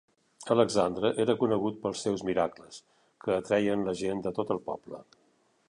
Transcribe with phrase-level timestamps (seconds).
[0.53, 2.79] Alexandre era conegut pels seus miracles
[3.27, 5.07] que atreien la gent de tot el poble.